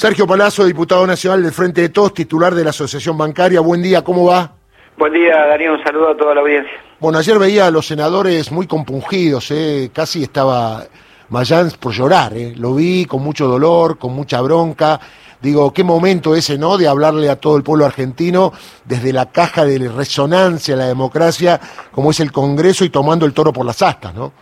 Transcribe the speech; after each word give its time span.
Sergio 0.00 0.26
Palazzo, 0.26 0.64
diputado 0.64 1.06
nacional 1.06 1.42
del 1.42 1.52
Frente 1.52 1.82
de 1.82 1.90
Todos, 1.90 2.14
titular 2.14 2.54
de 2.54 2.64
la 2.64 2.70
Asociación 2.70 3.18
Bancaria. 3.18 3.60
Buen 3.60 3.82
día, 3.82 4.02
¿cómo 4.02 4.24
va? 4.24 4.50
Buen 4.96 5.12
día, 5.12 5.36
Darío. 5.46 5.74
Un 5.74 5.84
saludo 5.84 6.08
a 6.12 6.16
toda 6.16 6.34
la 6.36 6.40
audiencia. 6.40 6.72
Bueno, 6.98 7.18
ayer 7.18 7.38
veía 7.38 7.66
a 7.66 7.70
los 7.70 7.86
senadores 7.86 8.50
muy 8.50 8.66
compungidos, 8.66 9.50
¿eh? 9.50 9.90
casi 9.92 10.22
estaba 10.22 10.86
Mayans 11.28 11.76
por 11.76 11.92
llorar. 11.92 12.32
¿eh? 12.34 12.54
Lo 12.56 12.76
vi 12.76 13.04
con 13.04 13.22
mucho 13.22 13.46
dolor, 13.46 13.98
con 13.98 14.14
mucha 14.14 14.40
bronca. 14.40 14.98
Digo, 15.38 15.70
qué 15.74 15.84
momento 15.84 16.34
ese, 16.34 16.56
¿no? 16.56 16.78
De 16.78 16.88
hablarle 16.88 17.28
a 17.28 17.36
todo 17.36 17.58
el 17.58 17.62
pueblo 17.62 17.84
argentino 17.84 18.54
desde 18.86 19.12
la 19.12 19.26
caja 19.26 19.66
de 19.66 19.86
resonancia 19.86 20.76
a 20.76 20.78
la 20.78 20.86
democracia, 20.86 21.60
como 21.90 22.12
es 22.12 22.20
el 22.20 22.32
Congreso, 22.32 22.86
y 22.86 22.88
tomando 22.88 23.26
el 23.26 23.34
toro 23.34 23.52
por 23.52 23.66
las 23.66 23.82
astas, 23.82 24.14
¿no? 24.14 24.32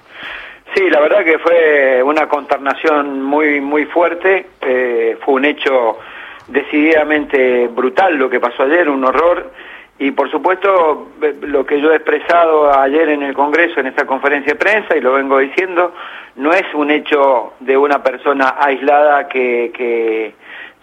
Sí, 0.74 0.90
la 0.90 1.00
verdad 1.00 1.24
que 1.24 1.38
fue 1.38 2.02
una 2.02 2.28
consternación 2.28 3.22
muy, 3.22 3.60
muy 3.60 3.86
fuerte. 3.86 4.46
Eh, 4.60 5.16
fue 5.24 5.34
un 5.34 5.44
hecho 5.44 5.98
decididamente 6.46 7.68
brutal 7.68 8.16
lo 8.16 8.28
que 8.28 8.40
pasó 8.40 8.64
ayer, 8.64 8.88
un 8.88 9.04
horror. 9.04 9.50
Y 9.98 10.12
por 10.12 10.30
supuesto, 10.30 11.08
lo 11.42 11.66
que 11.66 11.80
yo 11.80 11.92
he 11.92 11.96
expresado 11.96 12.72
ayer 12.78 13.08
en 13.08 13.22
el 13.22 13.34
Congreso, 13.34 13.80
en 13.80 13.88
esta 13.88 14.06
conferencia 14.06 14.52
de 14.52 14.58
prensa, 14.58 14.96
y 14.96 15.00
lo 15.00 15.14
vengo 15.14 15.38
diciendo, 15.38 15.92
no 16.36 16.52
es 16.52 16.72
un 16.74 16.90
hecho 16.90 17.54
de 17.58 17.76
una 17.76 18.02
persona 18.02 18.54
aislada 18.60 19.26
que 19.26 20.34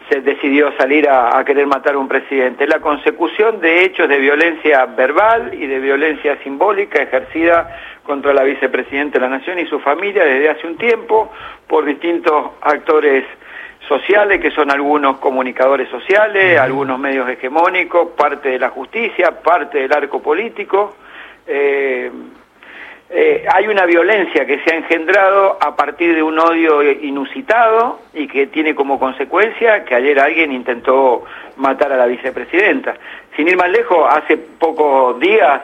se 0.10 0.22
decidió 0.22 0.72
salir 0.78 1.10
a, 1.10 1.44
querer 1.46 1.68
matar 1.68 1.96
a 1.96 1.98
un 1.98 2.08
presidente. 2.08 2.64
Es 2.64 2.70
la 2.70 2.80
consecución 2.80 3.60
de 3.60 3.84
hechos 3.84 4.08
de 4.08 4.18
violencia 4.18 4.86
verbal 4.86 5.54
y 5.54 5.66
de 5.66 5.80
violencia 5.80 6.38
simbólica 6.44 7.02
ejercida 7.02 7.76
contra 8.04 8.34
la 8.34 8.44
vicepresidenta 8.44 9.20
de 9.20 9.22
la 9.22 9.38
Nación 9.38 9.60
y 9.60 9.66
su 9.66 9.80
familia 9.80 10.24
desde 10.24 10.50
hace 10.50 10.68
un 10.68 10.78
tiempo 10.78 11.32
por 11.68 11.86
distintos 11.86 12.52
actores 12.62 13.26
sociales, 13.88 14.42
que 14.42 14.52
son 14.52 14.72
algunos 14.72 15.18
comunicadores 15.18 15.90
sociales, 15.90 16.60
algunos 16.60 17.00
medios 17.00 17.28
hegemónicos, 17.30 18.10
parte 18.18 18.50
de 18.50 18.60
la 18.60 18.70
justicia, 18.70 19.42
parte 19.42 19.80
del 19.80 19.94
arco 19.94 20.22
político. 20.22 20.96
Eh, 21.48 22.12
eh, 23.18 23.46
hay 23.50 23.68
una 23.70 23.86
violencia 23.86 24.46
que 24.46 24.60
se 24.60 24.74
ha 24.74 24.78
engendrado 24.78 25.58
a 25.62 25.74
partir 25.74 26.14
de 26.14 26.22
un 26.22 26.38
odio 26.38 26.82
inusitado 26.84 28.02
y 28.14 28.28
que 28.28 28.48
tiene 28.48 28.76
como 28.76 29.00
consecuencia 29.00 29.86
que 29.86 29.96
ayer 29.96 30.20
alguien 30.20 30.52
intentó 30.52 31.24
matar 31.56 31.94
a 31.94 31.98
la 31.98 32.08
vicepresidenta. 32.08 32.96
Sin 33.38 33.48
ir 33.48 33.56
más 33.56 33.70
lejos, 33.70 34.06
hace 34.12 34.36
pocos 34.36 35.18
días 35.22 35.62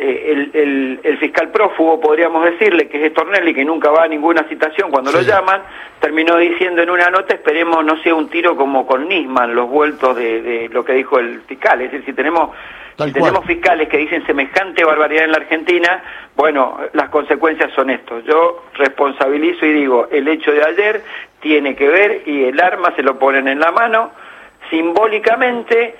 eh, 0.00 1.00
el, 1.02 1.18
fiscal 1.18 1.50
prófugo, 1.50 2.00
podríamos 2.00 2.44
decirle, 2.44 2.88
que 2.88 3.04
es 3.04 3.12
Stornelli, 3.12 3.52
que 3.52 3.64
nunca 3.64 3.90
va 3.90 4.04
a 4.04 4.08
ninguna 4.08 4.44
citación 4.48 4.90
cuando 4.90 5.10
lo 5.10 5.20
llaman, 5.20 5.62
terminó 6.00 6.36
diciendo 6.36 6.82
en 6.82 6.90
una 6.90 7.10
nota, 7.10 7.34
esperemos 7.34 7.84
no 7.84 8.00
sea 8.02 8.14
un 8.14 8.28
tiro 8.28 8.56
como 8.56 8.86
con 8.86 9.08
Nisman, 9.08 9.54
los 9.54 9.68
vueltos 9.68 10.16
de, 10.16 10.68
lo 10.72 10.84
que 10.84 10.92
dijo 10.92 11.18
el 11.18 11.42
fiscal. 11.42 11.80
Es 11.80 11.90
decir, 11.90 12.06
si 12.06 12.12
tenemos, 12.12 12.50
si 12.96 13.12
tenemos 13.12 13.44
fiscales 13.44 13.88
que 13.88 13.98
dicen 13.98 14.24
semejante 14.26 14.84
barbaridad 14.84 15.24
en 15.24 15.32
la 15.32 15.38
Argentina, 15.38 16.02
bueno, 16.36 16.78
las 16.92 17.08
consecuencias 17.08 17.72
son 17.74 17.90
esto. 17.90 18.20
Yo 18.20 18.64
responsabilizo 18.74 19.66
y 19.66 19.72
digo, 19.72 20.08
el 20.10 20.28
hecho 20.28 20.52
de 20.52 20.64
ayer 20.64 21.02
tiene 21.40 21.74
que 21.74 21.88
ver 21.88 22.22
y 22.26 22.44
el 22.44 22.60
arma 22.60 22.92
se 22.94 23.02
lo 23.02 23.18
ponen 23.18 23.48
en 23.48 23.58
la 23.58 23.72
mano 23.72 24.12
simbólicamente 24.70 25.94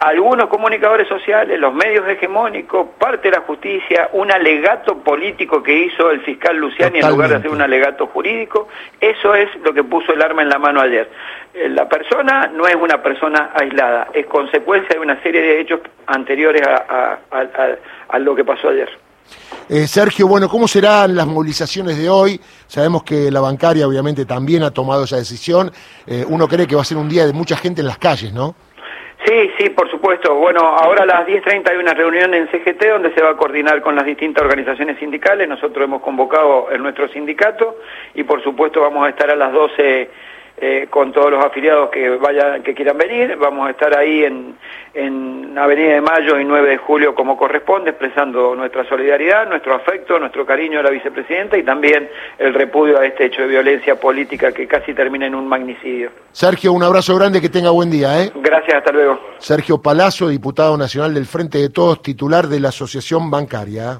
algunos 0.00 0.48
comunicadores 0.48 1.08
sociales, 1.08 1.58
los 1.58 1.74
medios 1.74 2.06
hegemónicos, 2.08 2.86
parte 2.98 3.30
de 3.30 3.36
la 3.36 3.42
justicia, 3.42 4.10
un 4.12 4.30
alegato 4.30 4.98
político 4.98 5.62
que 5.62 5.86
hizo 5.86 6.10
el 6.10 6.20
fiscal 6.20 6.56
Luciani 6.56 7.00
en 7.00 7.08
lugar 7.08 7.30
de 7.30 7.36
hacer 7.36 7.50
un 7.50 7.60
alegato 7.60 8.06
jurídico, 8.06 8.68
eso 9.00 9.34
es 9.34 9.48
lo 9.64 9.74
que 9.74 9.82
puso 9.82 10.12
el 10.12 10.22
arma 10.22 10.42
en 10.42 10.50
la 10.50 10.58
mano 10.58 10.80
ayer. 10.80 11.10
Eh, 11.52 11.68
la 11.68 11.88
persona 11.88 12.46
no 12.46 12.66
es 12.68 12.76
una 12.76 13.02
persona 13.02 13.50
aislada, 13.54 14.08
es 14.14 14.26
consecuencia 14.26 14.94
de 14.94 15.00
una 15.00 15.20
serie 15.22 15.40
de 15.40 15.60
hechos 15.60 15.80
anteriores 16.06 16.62
a, 16.62 18.18
lo 18.20 18.36
que 18.36 18.44
pasó 18.44 18.68
ayer. 18.68 18.88
Eh, 19.68 19.86
Sergio, 19.86 20.28
bueno, 20.28 20.48
¿cómo 20.48 20.68
serán 20.68 21.14
las 21.14 21.26
movilizaciones 21.26 21.98
de 21.98 22.08
hoy? 22.08 22.40
Sabemos 22.66 23.02
que 23.02 23.30
la 23.30 23.40
bancaria 23.40 23.86
obviamente 23.86 24.24
también 24.24 24.62
ha 24.62 24.70
tomado 24.70 25.04
esa 25.04 25.16
decisión. 25.16 25.70
Eh, 26.06 26.24
uno 26.26 26.46
cree 26.46 26.66
que 26.66 26.76
va 26.76 26.82
a 26.82 26.84
ser 26.84 26.96
un 26.96 27.08
día 27.08 27.26
de 27.26 27.32
mucha 27.32 27.56
gente 27.56 27.80
en 27.80 27.88
las 27.88 27.98
calles, 27.98 28.32
¿no? 28.32 28.54
Sí, 29.28 29.50
sí, 29.58 29.68
por 29.68 29.90
supuesto. 29.90 30.34
Bueno, 30.36 30.60
ahora 30.60 31.02
a 31.02 31.06
las 31.06 31.26
10.30 31.26 31.70
hay 31.70 31.76
una 31.76 31.92
reunión 31.92 32.32
en 32.32 32.48
CGT 32.48 32.82
donde 32.88 33.12
se 33.12 33.22
va 33.22 33.32
a 33.32 33.36
coordinar 33.36 33.82
con 33.82 33.94
las 33.94 34.06
distintas 34.06 34.42
organizaciones 34.42 34.98
sindicales. 34.98 35.46
Nosotros 35.46 35.84
hemos 35.84 36.00
convocado 36.00 36.72
en 36.72 36.82
nuestro 36.82 37.08
sindicato 37.08 37.76
y 38.14 38.22
por 38.22 38.42
supuesto 38.42 38.80
vamos 38.80 39.06
a 39.06 39.10
estar 39.10 39.30
a 39.30 39.36
las 39.36 39.52
12 39.52 40.10
eh, 40.60 40.86
con 40.88 41.12
todos 41.12 41.30
los 41.30 41.44
afiliados 41.44 41.90
que 41.90 42.08
vayan, 42.08 42.62
que 42.62 42.72
quieran 42.72 42.96
venir. 42.96 43.36
Vamos 43.36 43.68
a 43.68 43.72
estar 43.72 43.94
ahí 43.98 44.24
en, 44.24 44.56
en 44.94 45.47
Avenida 45.58 45.94
de 45.94 46.00
Mayo 46.00 46.38
y 46.38 46.44
9 46.44 46.70
de 46.70 46.76
julio 46.78 47.14
como 47.14 47.36
corresponde, 47.36 47.90
expresando 47.90 48.54
nuestra 48.54 48.88
solidaridad, 48.88 49.48
nuestro 49.48 49.74
afecto, 49.74 50.18
nuestro 50.18 50.44
cariño 50.44 50.80
a 50.80 50.82
la 50.82 50.90
vicepresidenta 50.90 51.56
y 51.56 51.62
también 51.62 52.08
el 52.38 52.54
repudio 52.54 52.98
a 52.98 53.06
este 53.06 53.26
hecho 53.26 53.42
de 53.42 53.48
violencia 53.48 53.96
política 53.96 54.52
que 54.52 54.66
casi 54.66 54.94
termina 54.94 55.26
en 55.26 55.34
un 55.34 55.48
magnicidio. 55.48 56.10
Sergio, 56.32 56.72
un 56.72 56.82
abrazo 56.82 57.16
grande, 57.16 57.40
que 57.40 57.48
tenga 57.48 57.70
buen 57.70 57.90
día. 57.90 58.22
¿eh? 58.22 58.32
Gracias, 58.36 58.76
hasta 58.76 58.92
luego. 58.92 59.18
Sergio 59.38 59.80
Palazzo, 59.80 60.28
diputado 60.28 60.76
nacional 60.76 61.14
del 61.14 61.26
Frente 61.26 61.58
de 61.58 61.70
Todos, 61.70 62.02
titular 62.02 62.46
de 62.46 62.60
la 62.60 62.68
Asociación 62.68 63.30
Bancaria. 63.30 63.96